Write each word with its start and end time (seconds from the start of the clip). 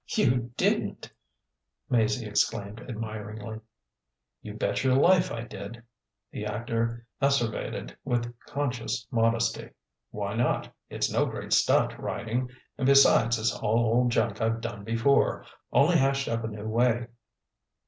"You 0.15 0.51
didn't!" 0.57 1.11
Maizie 1.87 2.25
exclaimed 2.25 2.79
admiringly. 2.81 3.59
"You 4.41 4.55
bet 4.55 4.83
your 4.83 4.95
life 4.95 5.31
I 5.31 5.43
did," 5.43 5.83
the 6.31 6.43
actor 6.43 7.05
asseverated 7.21 7.95
with 8.03 8.33
conscious 8.47 9.05
modesty. 9.11 9.69
"Why 10.09 10.33
not? 10.33 10.73
It's 10.89 11.11
no 11.11 11.27
great 11.27 11.53
stunt, 11.53 11.99
writing; 11.99 12.49
and 12.79 12.87
besides 12.87 13.37
it's 13.37 13.53
all 13.55 13.77
old 13.93 14.09
junk 14.11 14.41
I've 14.41 14.59
done 14.59 14.83
before, 14.83 15.45
only 15.71 15.97
hashed 15.99 16.27
up 16.27 16.43
a 16.43 16.47
new 16.47 16.67
way. 16.67 17.05